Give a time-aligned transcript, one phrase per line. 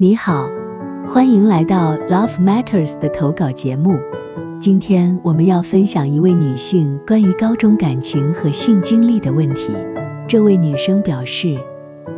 [0.00, 0.48] 你好，
[1.08, 3.98] 欢迎来到 Love Matters 的投稿节目。
[4.60, 9.72] 今天我们要分享一位女性关于高中感情和性经历的问题。
[10.28, 11.58] 这位女生表示，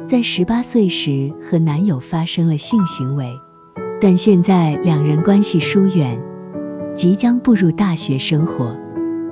[0.06, 3.40] 在十八岁时和男友发生了性行为，
[3.98, 6.20] 但现在两人关系疏远，
[6.94, 8.76] 即将步入大学生活，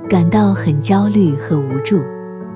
[0.09, 2.01] 感到很焦虑和无助。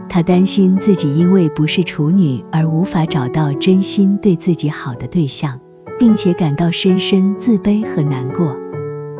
[0.09, 5.61] 她担心自己因为不是处女而无法找到真心对自己好的对象，
[5.99, 8.57] 并且感到深深自卑和难过。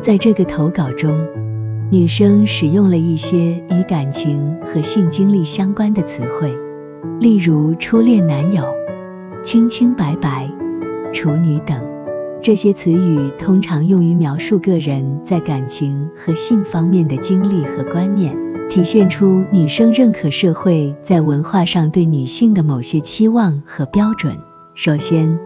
[0.01, 1.27] 在这个投稿中，
[1.89, 6.53] 女生使用了一些与感情和性经历相关的词汇。
[7.19, 8.63] 例如初恋男友、
[9.43, 10.49] 清清白白、
[11.13, 11.81] 处女等，
[12.41, 18.35] 这些词语通常用于描述个人在感情和性方面的经历和观念，
[18.69, 24.35] 体现出女生认可社会在文化上对女性的某些期望和标准。
[24.73, 25.37] 首先，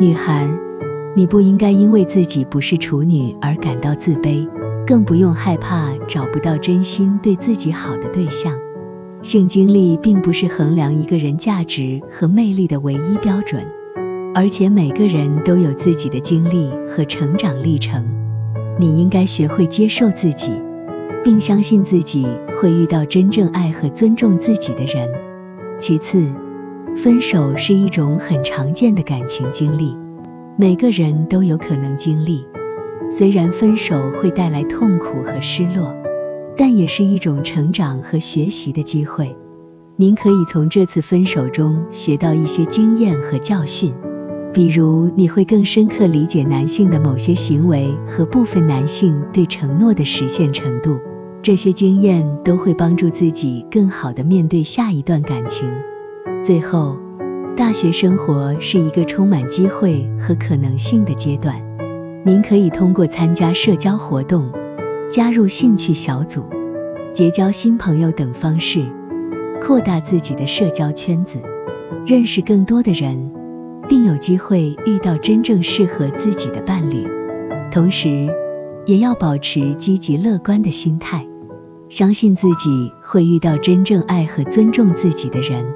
[0.00, 0.48] 女孩，
[1.14, 4.48] 你不应该因为自己不是处女而感到自卑，
[4.86, 8.54] 更不用害怕找不到真心对自己好的对象。
[9.20, 13.62] 性经历并不是衡量一个人价值和魅力的唯一标准，
[14.34, 18.02] 而且每个人都有自己的经历和成长历程。
[18.78, 20.50] 你应该学会接受自己，
[21.22, 22.26] 并相信自己
[22.58, 25.10] 会遇到真正爱和尊重自己的人。
[25.78, 26.24] 其次，
[26.96, 29.96] 分手是一种很常见的感情经历，
[30.56, 32.44] 每个人都有可能经历。
[33.08, 35.94] 虽然分手会带来痛苦和失落。
[36.56, 39.34] 但也是一种成长和学习的机会。
[39.96, 43.94] 您可以从这次分手中学到一些经验和教训，
[44.52, 50.98] 比如你会更深刻理解男性的某些行为和部分男性对承诺的实现程度。
[51.40, 55.66] 这些经验都会帮助自己更好的面对下一段感情。
[56.42, 56.96] 最后，
[57.54, 61.60] 大学生活是一个充满机会和可能性的阶段。
[62.24, 64.50] 您可以通过参加社交活动。
[65.10, 66.44] 加入兴趣小组、
[67.12, 68.86] 结交新朋友等方式，
[69.60, 71.40] 扩大自己的社交圈子，
[72.06, 73.32] 认识更多的人，
[73.88, 77.08] 并有机会遇到真正适合自己的伴侣。
[77.72, 78.28] 同时，
[78.86, 81.26] 也要保持积极乐观的心态，
[81.88, 85.66] 相信自己会遇到真正爱和尊重自己的人。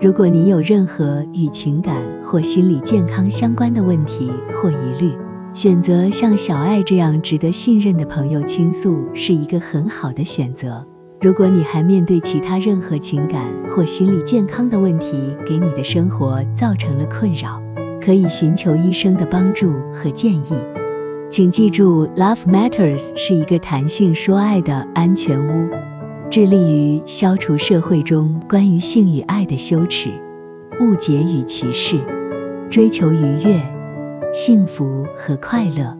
[0.00, 5.12] 如果你有任何与情感或心理健康相关的问题或疑虑，
[5.54, 10.86] 选择像小爱这样值得信任的朋友倾诉是一个很好的选择。
[11.20, 17.62] 如果你还面对其他任何情感或心理健康的问题，给你的生活造成了困扰，
[18.04, 20.54] 可以寻求医生的帮助和建议。
[21.30, 25.70] 请记住，Love Matters 是一个弹性说爱的安全屋，
[26.34, 30.10] 致力于消除社会中关于性与爱的羞耻、
[30.80, 32.00] 误解与歧视，
[32.68, 33.62] 追求愉悦。
[34.32, 35.96] 幸福和快乐。